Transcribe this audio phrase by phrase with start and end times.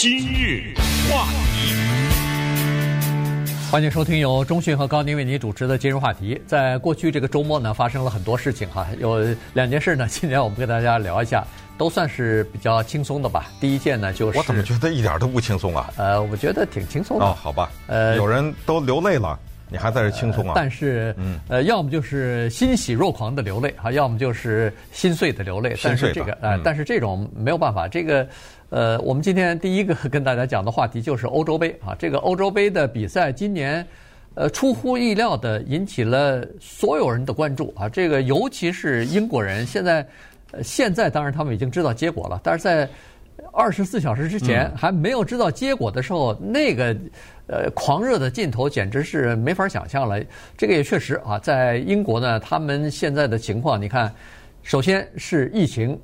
[0.00, 0.72] 今日
[1.10, 1.74] 话题，
[3.68, 6.36] 欢迎收听由中讯和高宁为您主持的《今日话题》。
[6.46, 11.44] 在过去这个周末呢，发生了很多事情哈，有两件事呢， 今天我们跟大家聊一下，
[11.76, 13.50] 都算是比较轻松的吧。
[13.60, 15.92] 第一件呢，就是我怎么觉得一点都不轻松啊？
[15.96, 17.24] 呃，我觉得挺轻松的。
[17.24, 19.36] 哦，好吧，呃，有人都流泪了。
[19.70, 20.54] 你还在这轻松啊？
[20.56, 25.76] 但是，嗯，呃，要么就是欣喜若狂的流泪啊，要么就是心碎的流泪。
[25.84, 27.86] 但是这个，呃，但是这种没有办法。
[27.86, 28.26] 这个，
[28.70, 31.94] 呃，我们今天第一个跟大家讲的话题就是欧洲杯 啊。
[31.98, 33.86] 这个欧洲杯的比赛今年，
[34.34, 37.88] 呃，出乎意料的引起了所有人的关注啊。
[37.88, 40.06] 这个尤其是英国人，现在，
[40.52, 42.88] 呃，现在当然他们已经知道结果了，但是在。
[43.52, 46.94] 二十四小时之前还没有知道结果的时候，嗯、那个
[47.46, 50.20] 呃狂热的劲头简直是没法想象了。
[50.56, 54.12] 这个也确实啊，在英国呢，他们现在的情况，你看，
[54.64, 55.98] 首先是疫情，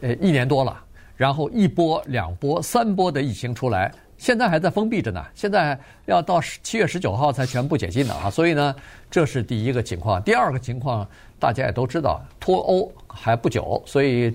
[0.00, 0.80] 呃一年多了，
[1.16, 8.30] 然后一波、两波、三波的疫情出来，现在还在封闭着呢，现在要到七月十九号才全部解禁的啊。
[8.30, 8.74] 所以呢，
[9.10, 10.22] 这是第一个情况。
[10.22, 11.06] 第二个情况，
[11.38, 14.34] 大家也都知道，脱欧还不久，所以。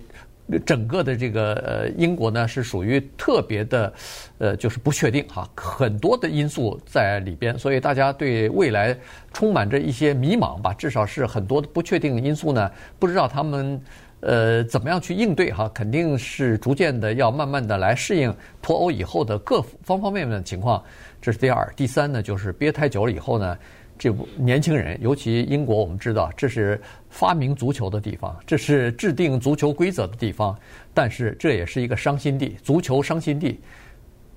[0.65, 3.93] 整个的这个呃英国呢是属于特别的，
[4.37, 8.97] 呃就是不确定哈，很多的因素在里边，所以大家对未来
[9.33, 13.77] 充满着一些迷茫吧，至少是很多的不确定因素呢，不知道他们
[14.21, 20.83] 呃怎么样去应对哈，肯定是逐渐的要慢慢的来适应脱欧以后的各方方面面的情况，
[21.21, 21.71] 这是第二。
[21.75, 23.57] 第三呢就是憋太久了以后呢。
[23.99, 26.79] 这部年轻人，尤其英国，我们知道这是
[27.09, 30.55] 发明足球的地方，这是制定足球规则的地方，
[30.93, 33.59] 但是这也是一个伤心地，足球伤心地。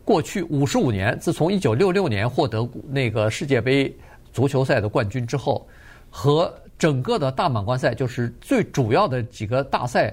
[0.03, 3.95] 过去五十五年，自从一九六六年获得那个世界杯
[4.33, 5.69] 足球赛的冠军之后，
[6.09, 10.13] 和整个的大满贯赛，就是最主要的几个大赛，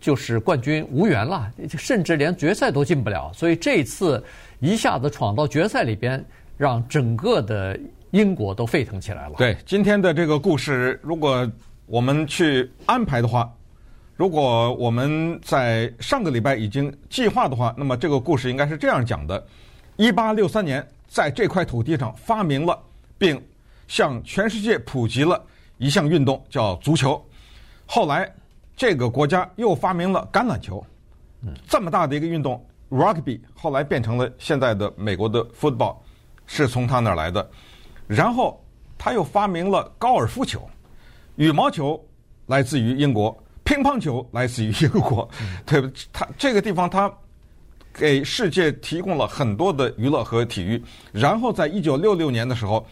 [0.00, 3.30] 就是冠军无缘了，甚至连决赛都进不了。
[3.34, 4.24] 所以这一次
[4.60, 6.24] 一下子闯到决赛里边，
[6.56, 7.78] 让整个的。
[8.12, 9.34] 英国都沸腾起来了。
[9.36, 11.46] 对，今天的这个故事，如果
[11.84, 13.52] 我们去安排的话，
[14.16, 19.46] 如果我们在上个礼拜已经计划的话，那么这个故事应该是这样讲的：
[19.96, 22.82] 一八六三年，在这块土地上发明了
[23.18, 23.38] 并
[23.88, 25.44] 向全世界普及了
[25.78, 27.24] 一项运动，叫足球。
[27.86, 28.30] 后来，
[28.76, 30.84] 这个国家又发明了橄榄球。
[31.66, 35.96] 这么大的一个运动，rugby，后来变成了现在的美国的 football，
[36.46, 37.48] 是从他那儿来的。
[38.06, 38.62] 然后
[38.98, 40.68] 他又发明了高尔夫球，
[41.36, 42.04] 羽毛球
[42.46, 45.28] 来自于英国，乒乓球来自于英国，
[45.64, 45.88] 对不？
[46.12, 47.12] 他这个地方他
[47.92, 50.82] 给世界提供了很多的娱乐和体育。
[51.12, 52.84] 然后在一九六六年的时候，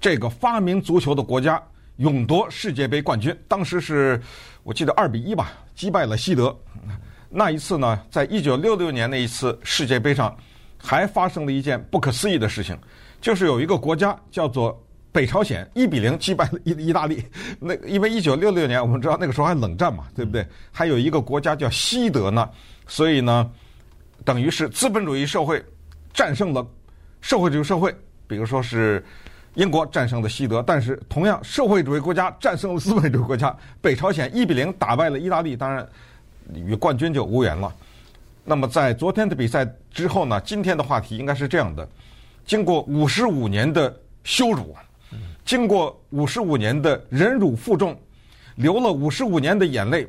[0.00, 1.62] 这个发明足球的国家
[1.98, 4.20] 勇夺世界杯冠军，当时是
[4.62, 6.56] 我记得二比一吧，击败了西德。
[7.28, 10.34] 那一次呢，在一九六六年那一次世界杯上，
[10.78, 12.78] 还发生了一件不可思议的事情。
[13.20, 17.20] 就是有一个国家叫做北朝鲜，一比零击败了意意大利。
[17.58, 20.46] 那因为一九六六年我们知道那个时候还冷战嘛，对不对？
[20.70, 22.48] 还有一个国家叫西德呢，
[22.86, 23.50] 所以呢，
[24.24, 25.60] 等于是资本主义社会
[26.14, 26.64] 战胜了
[27.20, 27.92] 社会主义社会。
[28.28, 29.04] 比如说是
[29.58, 35.84] 英国战胜了西德，但是同样社会主义国家战胜了资本主义国家，北朝鲜一比零打败了意大利，当然
[36.54, 37.74] 与冠军就无缘了。
[38.44, 41.86] 那么在昨天的比赛之后呢，今天的话题应该是这样的。
[42.46, 43.92] 经过五十五年的
[44.22, 44.76] 羞辱，
[45.44, 48.00] 经过五十五年的忍辱负重，
[48.54, 50.06] 流了五十五年的眼泪，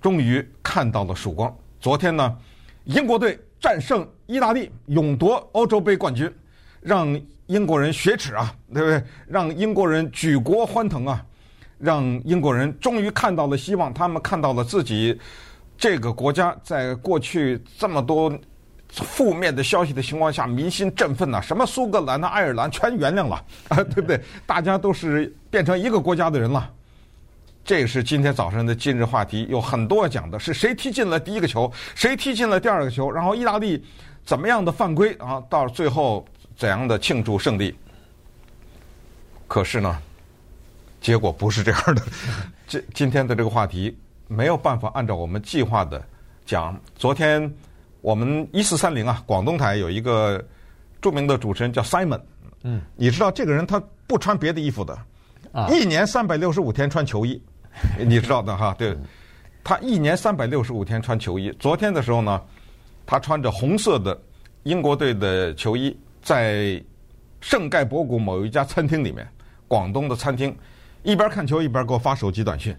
[0.00, 1.52] 终于看到了曙光。
[1.80, 2.36] 昨天呢，
[2.84, 6.32] 英国队战胜意大利，勇夺欧洲杯冠军，
[6.88, 9.02] 让英国人雪耻啊，对不对？
[9.26, 11.22] 让英国人举国欢腾啊，
[11.78, 13.92] 让英国人终于看到了希望。
[13.92, 15.18] 他们看到了自己
[15.76, 18.32] 这个国家在过去这么多。
[18.90, 21.42] 负面的消息的情况下，民心振奋呐！
[21.42, 24.18] 什么苏格兰呐、爱尔兰全原谅了啊， 对不对？
[24.46, 26.72] 大家都是变成一个国家的人了。
[27.62, 33.84] 这是今天早上的今日话题，有很多讲的是谁踢进了第一个球，谁踢进了第二个球，然后意大利
[34.24, 36.26] 怎么样的犯规啊，到最后
[36.58, 37.74] 怎样的庆祝胜利。
[39.46, 39.98] 可是呢，
[41.00, 42.02] 结果不是这样的。
[42.68, 43.96] 这今天的这个话题
[44.26, 46.06] 没有办法按照我们计划的
[46.44, 46.78] 讲。
[46.96, 47.50] 昨天。
[48.00, 50.42] 我们一四三零啊，广东台有一个
[51.00, 52.20] 著名的主持人叫 Simon，
[52.62, 54.96] 嗯，你知道这个人他不穿别的衣服的，
[55.50, 57.42] 啊，一年三百六十五天穿球衣，
[57.98, 58.96] 你知道的哈， 对，
[59.64, 61.52] 他一年三百六十五天穿球衣。
[61.58, 62.40] 昨天的时候呢，
[63.04, 64.16] 他穿着红色的
[64.62, 66.82] 英国队的球衣，在
[67.40, 69.26] 圣盖博谷某一家餐厅里面，
[69.66, 70.56] 广东的餐厅，
[71.02, 72.76] 一边看球一边给我发手机短信，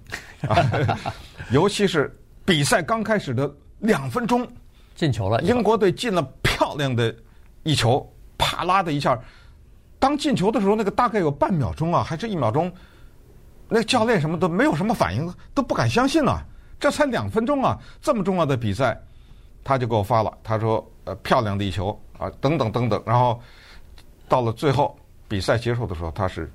[0.47, 0.55] 啊，
[1.51, 2.15] 尤其是
[2.45, 4.47] 比赛刚开始的两分钟。
[4.95, 5.41] 进球了。
[5.43, 7.15] 英国队进了漂亮的
[7.63, 8.05] 一球，
[8.37, 9.17] 啪啦的一下，
[9.97, 12.69] 当进球的时候，那个大概有半秒钟啊，还是一秒钟，
[13.69, 16.43] 那教练什么都没有什么反应，都不敢相信啊，
[16.77, 19.01] 这才两分钟啊，这么重要的比赛，
[19.63, 23.41] 他就给我发了，他说呃漂亮的一球啊，等等等等，然后
[24.27, 24.95] 到了最后
[25.27, 26.49] 比赛结束的时候，他是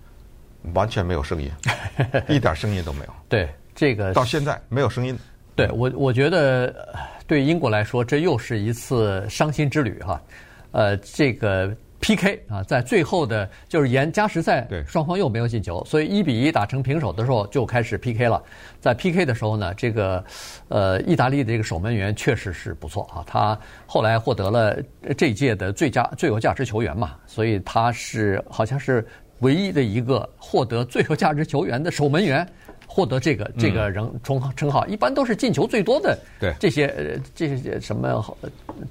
[0.74, 1.50] 完全没有声音，
[2.30, 3.12] 一点声音都没有。
[3.28, 3.48] 对。
[3.76, 5.18] 这个到现在没有声音。
[5.56, 6.72] 对我，我觉得
[7.26, 10.22] 对英国来说，这又是一次伤心之旅哈。
[10.70, 18.42] 呃，这个 PK 啊，在最后的，就是延加时赛，对，双方又没有进球，所以一比一打成平手的时候就开始 PK 了。
[18.78, 20.22] 在 PK 的时候呢，这个
[20.68, 24.76] 呃，意大利的这个守门员确实是不错啊，他后来获得了
[25.16, 29.06] 这一届的最佳最有价值球员嘛，所以他是好像是
[29.38, 32.46] 唯一的一个获得最有价值球员的守门员。
[32.94, 36.16] 获得这个这个人称称号，一般都是进球最多的
[36.60, 38.24] 这些呃这些什么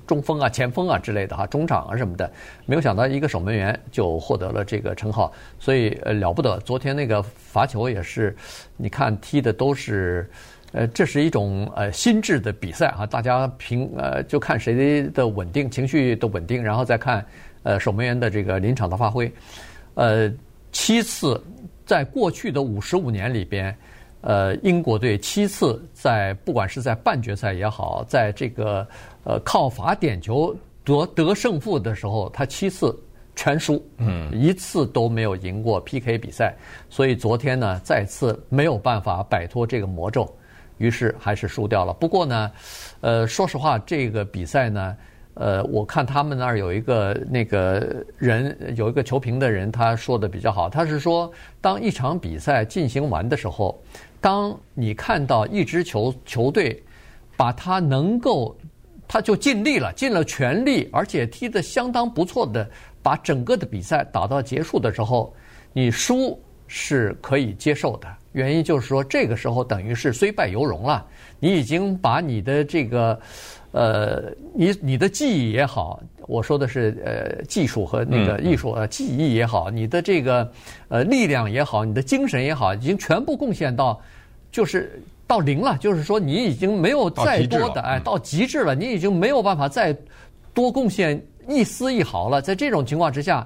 [0.05, 2.29] 中锋啊、前锋啊之类的哈，中场啊什么的，
[2.65, 6.59] 没有想到一个守门员就获得了这个称号，所以呃了不得。
[6.65, 8.35] 昨天那个罚球也是，
[8.75, 10.29] 你看踢的都是，
[10.73, 17.25] 呃，这是一种呃心智的比赛哈，大家凭呃就看谁的稳定情绪的稳定，然后再看
[17.63, 19.31] 呃守门员的这个临场的发挥。
[19.93, 20.29] 呃，
[20.73, 21.41] 七次
[21.85, 23.73] 在过去的五十五年里边。
[24.25, 28.87] 呃，英国队七次在不管是在半决赛也好，在这个
[29.25, 32.97] 呃靠罚点球夺得胜负的时候，他七次
[33.35, 36.55] 全输，嗯，一次都没有赢过 PK 比赛。
[36.89, 40.33] 所以昨天呢，再次没有办法摆脱这个魔咒，
[40.77, 41.91] 于是还是输掉了。
[41.91, 42.49] 不过呢，
[43.01, 44.95] 呃，说实话，这个比赛呢，
[45.33, 51.29] 呃，我看他们那儿有一个那个人，有一个球评的人，他说的比较好，他是说，
[51.59, 53.77] 当一场比赛进行完的时候。
[54.23, 56.81] 当你看到一支球球队
[57.35, 58.55] 把他能够，
[59.05, 62.65] 他就尽力了，尽了全力，而且踢得相当不错的，
[63.01, 65.35] 把整个的比赛打到结束的时候，
[65.73, 68.07] 你输是可以接受的。
[68.31, 71.05] 原因就是说，这个时候等于是虽败犹荣了，
[71.37, 73.19] 你已经把你的这个，
[73.73, 80.49] 呃，你你的技艺也好，我说的是呃技术和那个艺术呃技艺也好，你的这个
[80.87, 84.01] 呃力量也好，你的精神也好，已经全部贡献到。
[84.53, 89.97] 就是到零了，就是说你已经没有再多的哎，到极致了，你已经没有办法再
[90.53, 92.39] 多贡献一丝一毫了。
[92.39, 93.45] 在这种情况之下，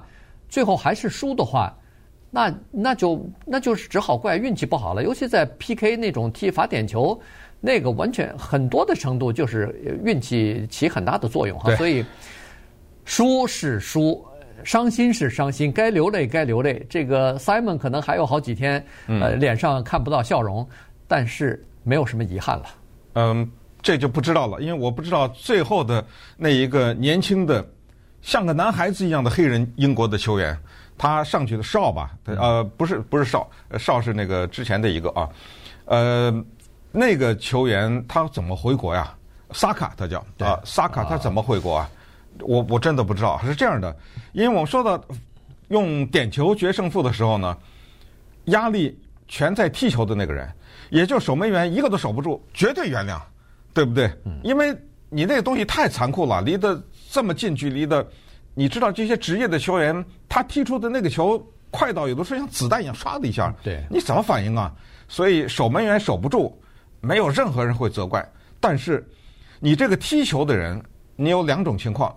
[0.50, 1.74] 最后还是输的话，
[2.30, 5.02] 那那就那就是只好怪运气不好了。
[5.02, 7.18] 尤其在 PK 那种踢罚点球，
[7.58, 9.74] 那个完全很多的程度就是
[10.04, 11.74] 运气起很大的作用哈。
[11.76, 12.04] 所以
[13.06, 14.22] 输是输，
[14.62, 16.84] 伤心是伤心，该流泪该流泪。
[16.90, 20.68] 这个 Simon 可能还有好几天呃脸上看不到笑容。
[21.08, 22.64] 但是没有什么遗憾了。
[23.14, 23.50] 嗯，
[23.82, 26.04] 这就不知道了，因为我不知道最后的
[26.36, 27.66] 那一个年轻的
[28.22, 30.56] 像个男孩子一样的黑人英国的球员，
[30.96, 32.10] 他上去的少吧？
[32.26, 35.28] 呃，不是，不是少，少是那个之前的一个啊。
[35.86, 36.44] 呃，
[36.92, 39.12] 那个球员他怎么回国呀？
[39.52, 41.90] 萨卡他叫啊，萨卡他怎么回国啊？
[42.40, 43.40] 我我真的不知道。
[43.44, 43.96] 是这样的，
[44.32, 45.02] 因为我们说到
[45.68, 47.56] 用点球决胜负的时候呢，
[48.46, 48.96] 压力
[49.26, 50.48] 全在踢球的那个人。
[50.90, 53.20] 也就守门员一个都守不住，绝对原谅，
[53.72, 54.10] 对不对？
[54.42, 54.76] 因为
[55.08, 58.06] 你那个东西太残酷了，离得这么近距离的，
[58.54, 64.72] 你知道这些职业的球员，他踢出的那个球快到有的时候像子弹一样唰的一下，对，你怎么反应啊？
[65.08, 66.58] 所以守门员守不住，
[67.00, 68.26] 没有任何人会责怪。
[68.60, 69.06] 但是
[69.60, 70.82] 你这个踢球的人，
[71.16, 72.14] 你有两种情况，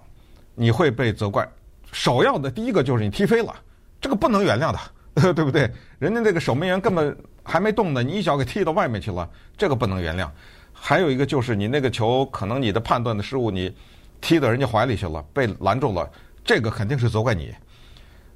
[0.55, 1.47] 你会被责怪。
[1.91, 3.53] 首要的第一个就是你踢飞了，
[3.99, 4.79] 这个不能原谅的，
[5.35, 5.69] 对不对？
[5.99, 7.17] 人家那个守门员根本。
[7.43, 9.27] 还没动呢，你一脚给踢到外面去了，
[9.57, 10.29] 这个不能原谅。
[10.71, 13.75] 还有一个就是你那个球，可能你的判断的失误，你
[14.21, 16.07] 踢到人家怀里去了，被拦住了，
[16.45, 17.51] 这个肯定是责怪你。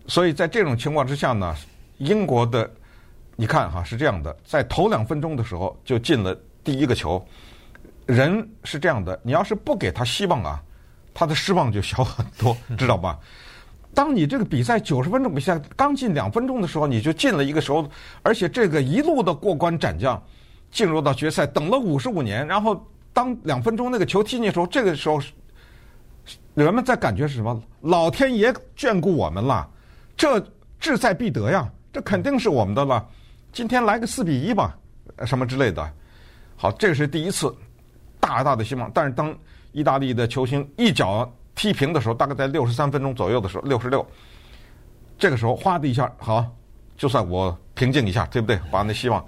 [0.07, 1.55] 所以在这种情况之下呢，
[1.99, 2.67] 英国的，
[3.35, 7.23] 你看哈是这样的，在头两分钟的时候就进了第一个球。
[8.07, 10.59] 人是这样的，你要是不给他希望啊，
[11.13, 13.19] 他的失望就小很多，知道吧？
[13.95, 17.89] 当你这个比赛九十分钟比赛刚进两分钟的时候，你就进了一个球，
[18.21, 20.21] 而且这个一路的过关斩将，
[20.69, 25.21] 进入到决赛，等了五十五年，然后当两分钟那个球踢进的时候，这个时候
[26.53, 27.63] 人们在感觉是什么？
[27.81, 29.65] 老天爷眷顾我们了，
[30.17, 30.45] 这
[30.77, 33.07] 志在必得呀，这肯定是我们的了。
[33.53, 34.77] 今天来个四比一吧，
[35.25, 35.89] 什么之类的。
[36.57, 37.55] 好，这是第一次
[38.19, 39.33] 大大的希望，但是当
[39.71, 41.33] 意大利的球星一脚。
[41.55, 44.05] 踢平的时候，大概在六十三分钟左右的时候，六十六，
[45.17, 46.45] 这个时候哗的一下，好，
[46.97, 48.59] 就算我平静一下，对不对？
[48.69, 49.25] 把那希望。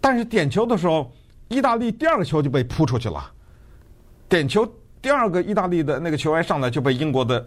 [0.00, 1.12] 但是点球的时候，
[1.48, 3.30] 意大利第二个球就被扑出去了。
[4.28, 4.66] 点球
[5.02, 7.46] 第二个意大利的那个球员上来就被英国的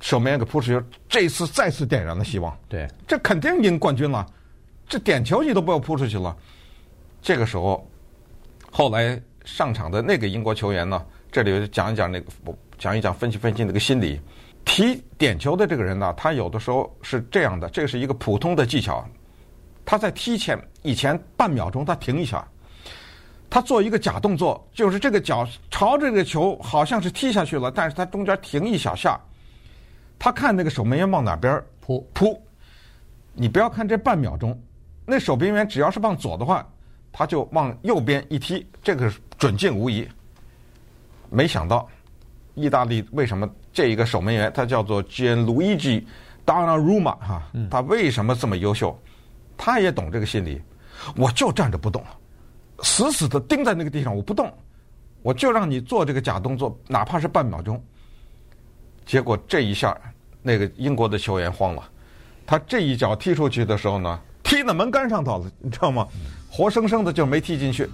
[0.00, 2.56] 守门员给扑出去，这一次再次点燃了希望。
[2.68, 4.24] 对，这肯定赢冠军了，
[4.88, 6.36] 这点球你都不要扑出去了。
[7.20, 7.84] 这个时候，
[8.70, 12.26] 后来上场的那个英国球员呢，这里就讲一讲那个，
[12.78, 14.20] 讲一讲分析分析那个心理。
[14.64, 19.04] 踢点球的这个人呢，他有的时候是这样的，这是一个普通的技巧。
[19.84, 22.46] 他在踢前以前半秒钟，他停一下，
[23.48, 29.18] 他做一个假动作，就是这个脚朝着这个球好像是踢下去了，但是他中间停一小下，
[30.18, 32.38] 他看那个守门员往哪边扑扑，
[33.32, 34.60] 你不要看这半秒钟，
[35.06, 36.68] 那守门员只要是往左的话，
[37.10, 40.06] 他就往右边一踢，这个准进无疑。
[41.30, 41.88] 没想到，
[42.58, 46.04] 意大利为什么这一个守门员他叫做 Gianluigi
[46.44, 48.98] Donnarumma 哈，他为什么这么优秀？
[49.56, 50.60] 他也懂这个心理，
[51.16, 52.04] 我就站着不动，
[52.80, 54.52] 死死的盯在那个地上，我不动，
[55.22, 57.82] 我就让你做这个假动作，哪怕是半秒钟。
[59.04, 59.96] 结果这一下，
[60.42, 61.82] 那个英国的球员慌了，
[62.46, 66.06] 他这一脚踢出去的时候呢，踢到门杆上头了，你知道吗？
[66.50, 67.88] 活生生的就没踢进去。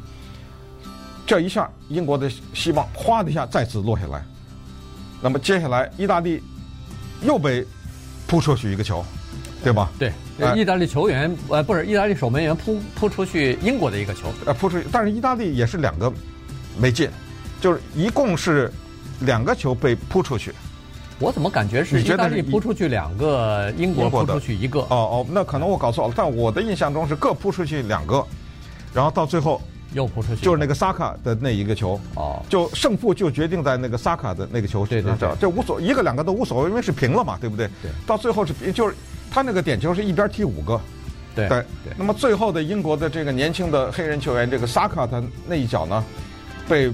[1.26, 4.22] 这一下，英国的希望哗的一下再次落下来。
[5.24, 6.42] 那么接下来，意大利
[7.22, 7.66] 又被
[8.26, 9.02] 扑出去一个球。
[9.62, 9.90] 对吧？
[9.98, 10.12] 对，
[10.54, 16.12] 意大利球员呃不是意大利守门员扑扑出去英国的一个球，呃扑出去，但是意大利也是两个
[16.78, 17.08] 没进，
[17.62, 18.70] 就是一共是
[19.20, 20.52] 两个球被扑出去。
[21.18, 24.80] 我怎么感觉是意大利扑出去两个，英国扑出去一个？
[24.80, 28.22] 哦哦，那可能我搞错了，但我的印象中是各扑出去两个，
[28.92, 29.62] 然后到最后
[29.94, 31.98] 又扑出去，就是那个萨卡的那一个球。
[32.16, 34.84] 哦，就胜负就决定在那个萨卡的那个球。
[34.84, 37.66] 对对对，这无所一个两个都无所谓，因为是平了嘛，对不对？
[37.80, 38.94] 对，到最后是就是。
[39.30, 40.80] 他那个点球是一边踢五个，
[41.34, 41.64] 对对。
[41.96, 46.04] 那么最后的英国的这个年轻的黑人球员这个萨卡他那一脚呢，
[46.68, 46.88] 被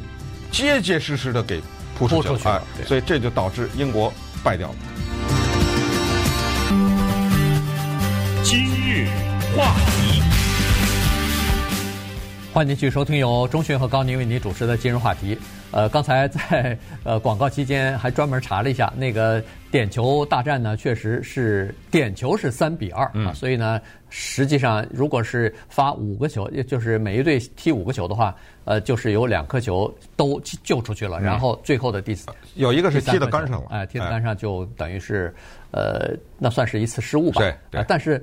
[0.50, 1.60] 结结实实的给
[1.98, 4.10] 扑出去了，哎，所以这就导致英国
[4.42, 4.74] 败掉了。
[8.42, 9.06] 今日
[9.54, 10.19] 话题，
[12.60, 15.34] 欢迎继续收听由钟迅和高宁为您主持的今日话题。
[15.70, 28.36] 呃，刚才在呃广告期间还专门查了一下，那个点球大战呢，确实是点球是三比二啊，所以呢，实际上如果是发五个球，就是每一队踢五个球的话，
[28.66, 35.34] 呃，就是有两颗球都救出去了，然后最后的第四有一个是踢到杆上了，哎，踢到杆上就等于是
[35.70, 38.22] 呃，那算是一次失误吧，对，对，但是。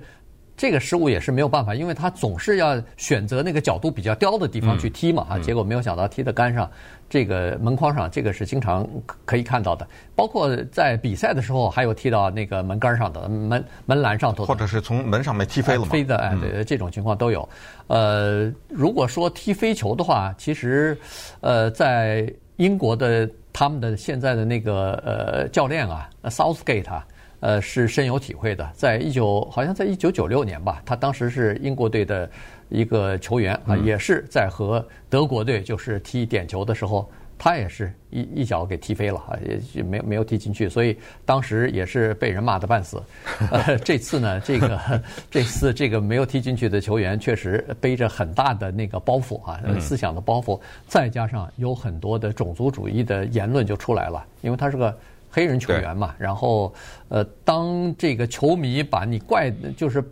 [0.58, 6.68] 这个失误也是没有办法，因为他总是要选择那个角度比较刁的地方去踢嘛，啊，结果没有想到踢的杆上，
[7.08, 8.86] 这个门框上，这个是经常
[9.24, 9.88] 可以看到的。
[10.16, 17.48] 包括在比赛的时候，还有踢到那个门杆上的门门栏上头，或者是从门上面踢飞了嘛，飞的，哎，对，这种情况都有。
[17.86, 20.98] 呃，如果说踢飞球的话，其实，
[21.42, 27.06] 呃，在英国的他们的现在的那个呃教练啊，Southgate 啊。
[27.40, 28.68] 呃，是深有体会的。
[28.74, 32.30] 在一九，好像在一九九六年吧，他当时是英国队的
[32.70, 39.38] 一个球员啊，也是在和德国队就是踢点球的时候，他也是一一脚给踢飞了啊，
[39.74, 43.00] 也没有没有踢进去，所以当时也是被人骂得半死。
[43.52, 54.98] 呃，这次呢，这个这次这个没有踢进去的球员确实背着很大的那个包袱啊，思想的包袱，再加上有很多的种族主义的言论就出来了，因为他是个。
[55.30, 56.74] 黑人球员嘛，然后，
[57.10, 60.04] 呃，当这个球迷把你怪，就是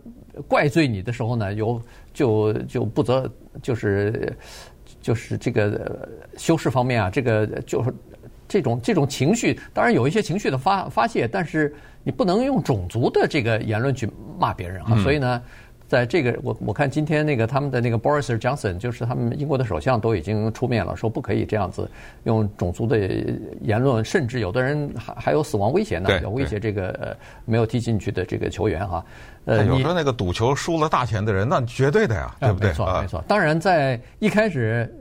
[0.46, 1.82] 怪罪你的时候呢，有
[2.12, 3.30] 就就不责，
[3.62, 4.36] 就是
[5.00, 7.94] 就是这个修饰方面啊，这个就是
[8.46, 14.08] 这种这种情绪，当然有一些情绪的发发泄，但是你不能用种族的这个言论去
[14.38, 15.42] 骂别人啊，所以呢。
[15.88, 21.88] 在这个，我我看今天那个他们的那个 Boris Johnson，就是他们英国的首相都已经出面了，说不可以这样子
[22.24, 22.98] 用种族的
[23.60, 29.04] 言论，甚至有的人还还有死亡威胁呢，要威胁这个没有踢进去的这个球员哈。
[29.44, 32.70] 呃，有时候那个赌球输了大钱的人，那绝对的呀，对不对？
[32.70, 33.24] 没错，没错。
[33.28, 34.92] 当然，在一开始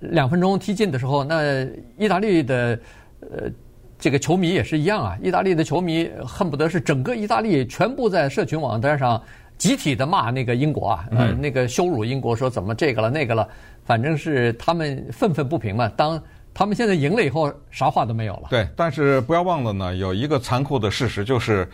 [0.00, 1.64] 两分钟踢进的时候，那
[1.96, 2.76] 意大利的
[3.20, 3.48] 呃
[3.96, 9.22] 这个球迷也是一样啊，意大利的球迷恨不得是整个意大利全部在社群网站上。
[9.58, 13.48] 集体的骂那个英国啊，呃，那个羞辱英国，说怎么这个了那个了，
[13.84, 15.88] 反正是他们愤愤不平嘛。
[15.96, 16.22] 当
[16.52, 18.48] 他们现在赢了以后，啥话都没有了。
[18.50, 21.68] 对，但是不要忘了呢，有一个残酷的事实，就是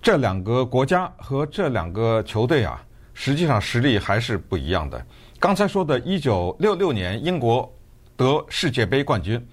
[0.00, 2.82] 这两个国家和这两个球队啊，
[3.14, 5.02] 实际上实力还是不一样的。
[5.40, 7.70] 刚才说的1966年英国
[8.16, 9.44] 得世界杯冠军，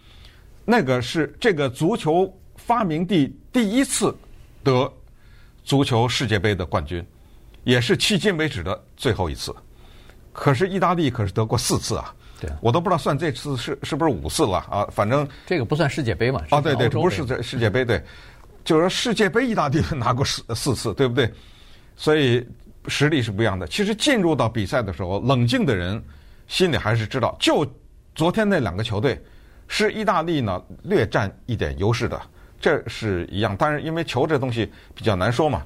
[0.66, 4.16] 那个是这个足球发明地第一次
[4.64, 4.92] 得
[5.64, 7.06] 足球世界杯的冠军。
[7.66, 9.54] 也是迄今为止的最后一次，
[10.32, 14.88] 可是意大利可是得过四次啊，对，我都不知道算这次是是不是五次了啊？
[14.92, 16.42] 反正这个不算世界杯嘛？
[16.52, 18.02] 啊，对对，不是这世界杯，对，
[18.64, 21.30] 就是说世界杯意大利拿过四四次，对不对？
[21.98, 22.48] 所以
[22.88, 23.68] 实力是不一样的。
[23.68, 26.02] 其实进入到比赛的时候，冷静的人
[26.48, 27.66] 心里还是知道，就
[28.14, 29.20] 昨天那两个球队
[29.68, 32.22] 是意大利呢略占一点优势的，
[32.62, 33.56] 这是一样。
[33.58, 35.64] 但是因为球这东西比较难说嘛。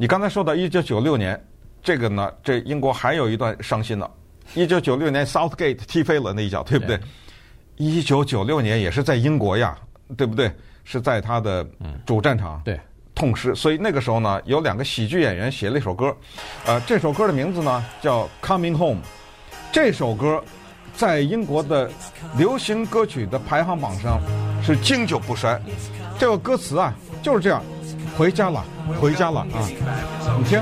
[0.00, 1.44] 你刚才说到一九九六年，
[1.82, 4.08] 这个呢，这英国还有一段伤心了。
[4.54, 7.00] 一九九六年 Southgate 踢飞了那一脚，对不对？
[7.78, 9.76] 一九九六年也是在英国呀，
[10.16, 10.52] 对不对？
[10.84, 11.66] 是在他的
[12.06, 12.78] 主战场，对，
[13.12, 13.52] 痛失。
[13.56, 16.16] 所以那个时候呢，有两个喜剧演员写了一首歌，
[16.64, 19.02] 呃，这首歌的名字呢叫《Coming Home》。
[19.72, 20.40] 这首歌
[20.94, 21.90] 在英国的
[22.36, 24.20] 流行歌曲的排行榜上
[24.62, 25.60] 是经久不衰。
[26.20, 27.60] 这个歌词啊就是这样：
[28.18, 28.64] 回家了，
[29.00, 29.62] 回家了啊！
[30.38, 30.58] 你听。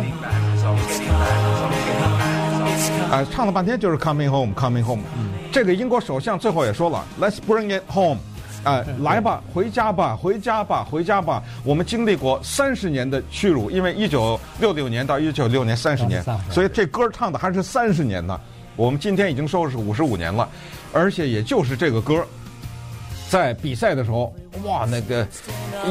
[3.11, 5.03] 啊，唱了半天就是 coming home, coming home。
[5.17, 8.19] 嗯，这个英国首相最后也说了，Let's bring it home。
[8.65, 11.43] 哎，来吧，回家吧，回家吧，回家吧。
[11.65, 18.39] 我们经历过三十年的屈辱，因为一九六六年到一九九六年三十年，所以这歌唱的还是三十年呢。
[18.75, 20.47] 我们今天已经说是五十五年了，
[20.93, 22.23] 而且也就是这个歌。
[23.29, 24.33] 在比赛的时候，
[24.65, 25.27] 哇，那个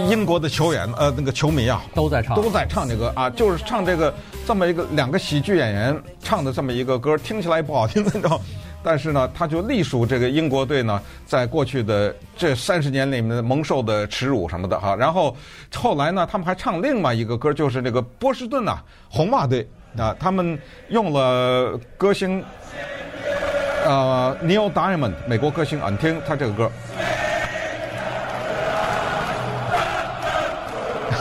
[0.10, 4.13] 英国的球员，呃，那个球迷啊，都在唱，都在唱这个啊，就是唱这个
[4.48, 8.39] 这么一个两个喜剧演员唱的这么一个歌，听起来不好听，你知道，
[8.82, 14.96] 但是呢，他就隶属这个英国队呢，在过去的这三十年里面蒙受的耻辱什么的哈。
[14.96, 15.36] 然后
[15.74, 22.42] 后来呢，他们还唱另外一个歌，就是那个波士顿呐红袜队啊，他们用了歌星
[23.86, 26.72] 呃 Neil Diamond 美国歌星啊，你听他这个歌。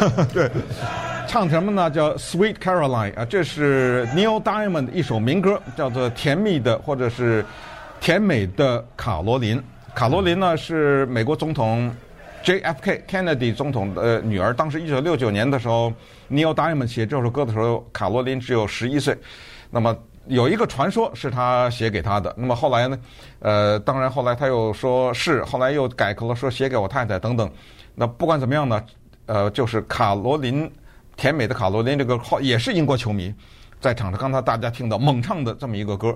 [0.33, 0.51] 对，
[1.27, 1.91] 唱什么呢？
[1.91, 7.45] 叫《Sweet Caroline》啊，这是 Neil Diamond 一首民歌，叫做《甜蜜的》或者是
[8.01, 9.63] “甜美的卡罗琳”。
[9.95, 11.95] 卡罗琳呢是美国总统
[12.45, 14.53] JFK Kennedy 总统的女儿。
[14.53, 15.93] 当时一九六九年的时候
[16.31, 19.17] ，Neil Diamond 写这首歌的时候，卡罗琳只有十一岁。
[19.71, 22.35] 那么有一个传说是他写给她的。
[22.37, 22.99] 那么后来呢？
[23.41, 27.51] 呃，当然后来他又说是，后来又改口了，说写给我太太等等。
[27.95, 28.83] 那不管怎么样呢？
[29.27, 30.71] 呃，就是卡罗琳，
[31.17, 33.33] 甜美的卡罗琳这个号也是英国球迷，
[33.81, 36.15] 在场上刚才大家听到猛唱的这么一个歌，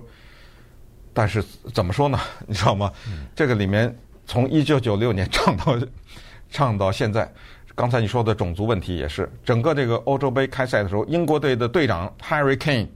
[1.14, 1.42] 但是
[1.72, 2.20] 怎么说呢？
[2.46, 2.92] 你知道吗？
[3.34, 5.78] 这个里面从一九九六年唱到
[6.50, 7.32] 唱到现在，
[7.74, 12.88] 刚才你说的种族问题也是，整个这个欧洲杯开赛的时候，英国队的队长 Harry Kane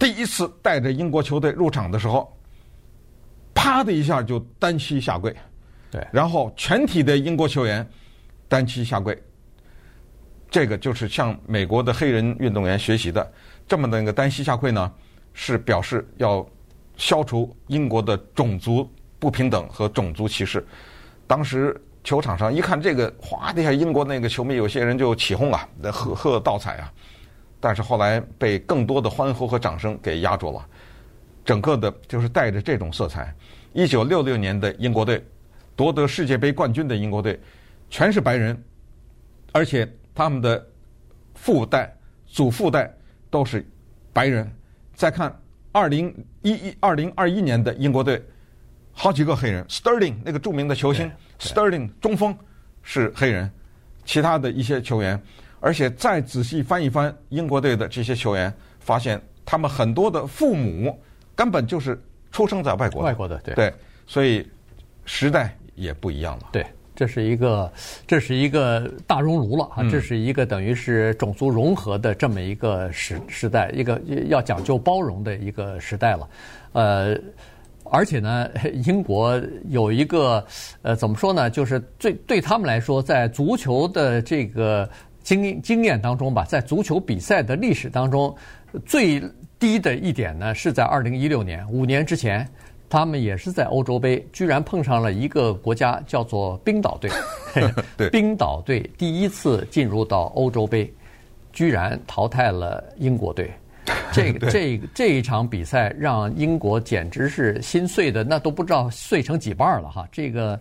[0.00, 2.36] 第一次带着英国球队入场的时候，
[3.54, 5.32] 啪的一下就单膝下跪，
[5.92, 7.88] 对，然后全体的英国球员。
[8.50, 9.16] 单膝下跪，
[10.50, 13.32] 这个就是向美国的黑人运动员学习的。
[13.68, 14.92] 这么的一个单膝下跪呢，
[15.32, 16.44] 是表示要
[16.96, 20.66] 消除英国的种族不平等和种族歧视。
[21.28, 26.92] 当时球场上一看这个，哗的一下，英国那个球迷有些人就起哄啊，喝喝倒彩啊。
[27.60, 30.66] 但是后来被更多的欢呼和掌声给压住了。
[31.44, 33.32] 整个的就是带着这种色彩。
[33.72, 35.24] 一九六六年的英国队
[35.76, 37.38] 夺得世界杯冠军的英国队。
[37.90, 38.56] 全是白人，
[39.52, 40.64] 而且他们的
[41.34, 42.90] 父代、祖父代
[43.28, 43.66] 都是
[44.12, 44.50] 白人。
[44.94, 45.34] 再看
[45.72, 48.22] 二零一一、二零二一年的英国队，
[48.92, 52.36] 好几个黑人，Sterling 那个著名的球星，Sterling 中锋
[52.82, 53.50] 是黑人，
[54.04, 55.20] 其他的一些球员，
[55.58, 60.96] 而且再仔细翻一翻英国队的这些球员，发现他们很多的父母
[61.34, 62.00] 根本就是
[62.30, 63.74] 出生在外国的，外国的，对，对，
[64.06, 64.48] 所以
[65.06, 66.64] 时代也不一样了，对。
[67.00, 67.72] 这是一个，
[68.06, 69.82] 这是一个大熔炉了啊！
[69.90, 76.28] 这是一个等于是种族融合的这么一个时时代，一个要讲究包容的一个时代了。
[76.72, 77.16] 呃，
[77.84, 78.50] 而且呢，
[78.84, 80.44] 英国有一个
[80.82, 81.48] 呃，怎么说呢？
[81.48, 84.86] 就是对对他们来说，在足球的这个
[85.22, 88.36] 经经验当中吧，在足球比赛的历史当中，
[88.84, 89.22] 最
[89.58, 92.46] 低的一点呢，是在二零一六年，五年之前。
[92.90, 97.08] 他们也是在欧洲杯，居然碰上了一个国家，叫做冰岛队。
[97.96, 100.92] 对，冰岛队第一次进入到欧洲杯，
[101.52, 103.48] 居然淘汰了英国队。
[104.12, 110.06] 这个这这一场比赛让英国简直是心碎的，那都不知道碎成几瓣了哈。
[110.10, 110.60] 这个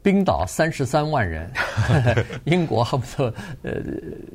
[0.00, 1.50] 冰岛三十三万人，
[2.44, 3.72] 英国恨不得呃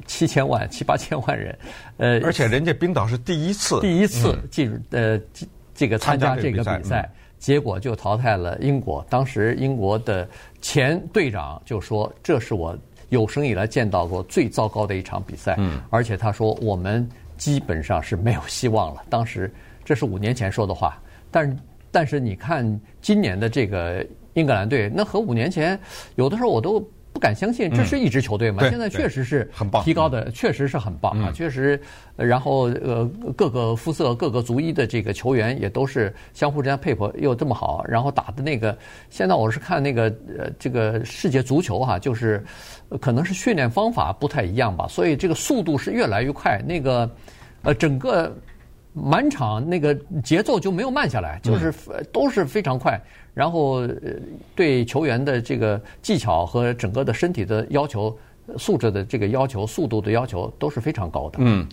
[0.05, 1.57] 七千万七八千万人，
[1.97, 5.19] 呃，而且人家冰岛是第一次第一次进入呃
[5.73, 7.09] 这个参加这个比赛。
[7.39, 9.03] 结果就淘汰了英国。
[9.09, 10.27] 当时英国的
[10.61, 12.77] 前队长就说：“这是我
[13.09, 19.51] 有生以来见到过最糟糕的一场比赛。”嗯，而且他说：“我们基本上是没有希望了。”当时
[19.83, 21.57] 这是五年前说的话，但是
[21.89, 25.79] 但是你看今年的这个英格兰队，那和五年前
[26.15, 26.87] 有的时候我都。
[27.11, 28.63] 不敢相信，这是一支球队嘛？
[28.63, 31.31] 嗯、现在确实是很棒，提高的确实是很棒啊！
[31.33, 31.81] 确实，
[32.15, 38.77] 然后呃，各个肤色、各个族裔的这个球员也都是相互之间配合又这么好，然后打的那个，
[39.09, 40.03] 现在我是看那个
[40.37, 42.43] 呃，这个世界足球哈、啊，就是
[43.01, 47.09] 可能是训练方法不太一样吧，所以这个速度是越来越快，那个
[47.63, 48.33] 呃，整个。
[48.91, 49.93] 满场那个
[50.23, 51.71] 节奏就没有慢下来，就是
[52.11, 52.99] 都是非常快，
[53.39, 53.87] 然后
[54.53, 58.13] 对球员的这个技巧和整个的身体的要求、
[58.57, 61.37] 素质的这个要求、速度的要求都是非常高的。
[61.39, 61.65] 嗯，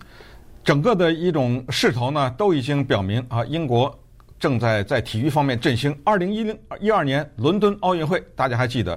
[0.63, 3.93] 整个的一种势头呢，都已经表明啊，英国
[4.39, 5.93] 正在在体育方面振兴。
[6.05, 8.97] 二零一零一二年伦敦奥运会，大家还记得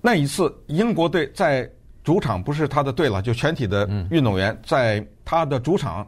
[0.00, 1.68] 那一次，英国队在
[2.04, 6.06] 主场不是他的队了，就全体的运动员在他的主场。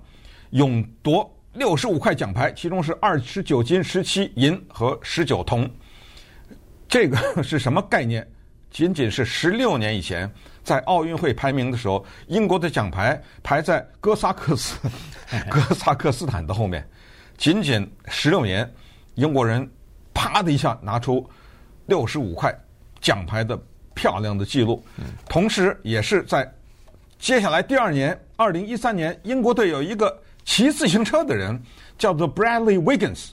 [0.50, 5.68] 勇夺六十五块奖牌，其中是二十九金、十七银和十九铜。
[6.86, 8.26] 这个 是什么概念？
[8.70, 10.30] 仅仅是十六年以前，
[10.62, 14.76] 在奥运会排名的时候，英国的奖牌排在哥萨克斯、
[15.50, 16.86] 哥萨克斯坦的后面。
[17.38, 18.70] 仅仅十六年，
[19.14, 19.66] 英国人
[20.12, 21.26] 啪的一下拿出
[21.86, 22.54] 六十五块
[23.00, 23.58] 奖牌的
[23.94, 24.84] 漂亮的记录，
[25.26, 26.50] 同时也是在
[27.18, 30.22] 接下来第二年，二零一三年，英国队有一个。
[30.46, 31.60] 骑自行车的人
[31.98, 33.32] 叫做 Bradley Wiggins，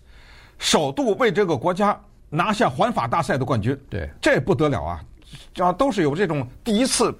[0.58, 1.97] 首度为这个国家
[2.28, 3.80] 拿下环法大赛的冠军。
[3.89, 5.02] 对，这不得了啊！
[5.60, 7.15] 啊，都是有这种第一次，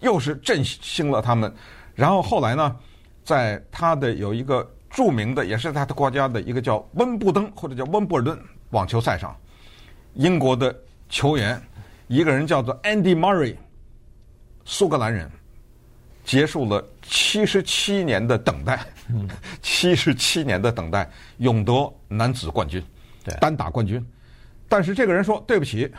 [0.00, 1.50] 又是振兴了他们。
[1.94, 2.76] 然后后来呢，
[3.24, 8.38] 在他的有一个著名的，也是他的国家的一个叫温布登或者叫温布尔顿
[8.70, 9.34] 网球赛上，
[10.14, 10.76] 英国的
[11.08, 11.60] 球员
[12.08, 13.54] 一个人叫做 Andy Murray，
[14.64, 15.30] 苏格兰人。
[16.22, 18.86] 结束了七十七年的等待，
[19.62, 22.82] 七十七年的等待，勇夺男子冠军，
[23.24, 24.04] 对，单打冠军。
[24.68, 25.90] 但是这个人说：“对不起，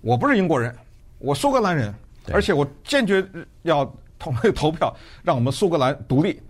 [0.00, 0.74] 我不是英国人，
[1.18, 1.92] 我苏格兰人，
[2.32, 3.26] 而且我坚决
[3.62, 3.84] 要
[4.18, 6.40] 投 投票，让我们苏格兰独立。”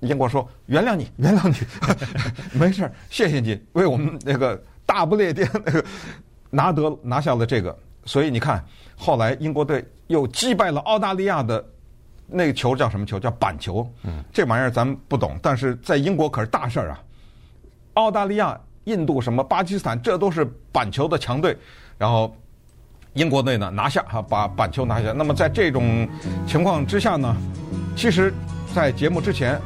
[0.00, 5.84] 英国说：“原谅你， 原谅你，没事儿，谢谢你为我们那个大不列颠那个
[6.50, 8.62] 拿得拿下了这个。”所以你看，
[8.96, 11.64] 后来英国队又击败了澳大利亚的。
[12.26, 13.20] 那个球叫什么球？
[13.20, 13.88] 叫板球。
[14.02, 17.00] 嗯，这玩意儿咱们不懂，但是在英国可是大事儿啊。
[17.94, 21.56] 澳大利亚、印度、什么巴基斯坦，这都是板球的强队。
[21.96, 22.34] 然后
[23.12, 25.12] 英国队呢拿下哈，把板球拿下。
[25.12, 26.08] 那么在这种
[26.46, 27.36] 情况之下呢，
[27.94, 28.32] 其实，
[28.74, 29.60] 在节目之前，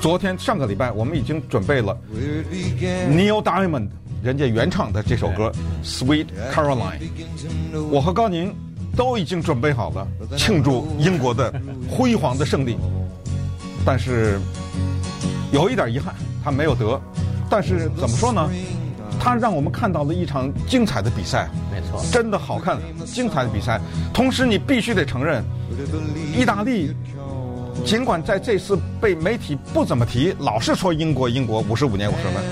[0.00, 1.96] 昨天上个礼拜我们已经准备了
[3.08, 3.88] Neil Diamond
[4.22, 5.52] 人家原唱的这首歌
[5.84, 6.98] 《Sweet Caroline》。
[7.90, 8.52] 我和高宁。
[8.96, 11.52] 都已经准备好了庆祝英国的
[11.90, 12.76] 辉煌的胜利，
[13.84, 14.40] 但是
[15.52, 17.00] 有一点遗憾，他没有得。
[17.48, 18.48] 但是怎么说呢？
[19.20, 23.80] 他让我们看到了一场精彩的比赛，没错，真的好看，精彩的比赛。
[24.12, 25.44] 同时，你必须得承认，
[26.36, 26.94] 意大利
[27.84, 32.44] 尽管在这次被媒体不怎么提，老是说英国，英国五十五年五十分，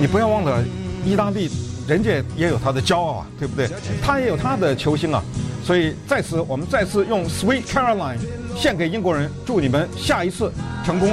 [0.00, 0.62] 你不要忘了，
[1.04, 1.50] 意大利
[1.88, 3.68] 人家也有他的骄傲啊，对不对？
[4.02, 5.22] 他也有他的球星啊。
[5.64, 8.16] 所以在此，我们再次用《Sweet Caroline》
[8.56, 10.52] 献给英国人，祝你们下一次
[10.84, 11.10] 成功。